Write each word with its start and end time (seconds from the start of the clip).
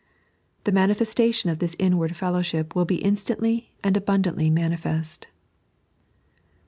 The 0.63 0.71
manifestation 0.71 1.51
of 1.51 1.59
this 1.59 1.75
inward 1.77 2.15
fellowship 2.15 2.73
wiU 2.73 2.87
be 2.87 2.95
instantly 3.03 3.71
and 3.83 3.95
abundantly 3.95 4.49
manifest. 4.49 5.27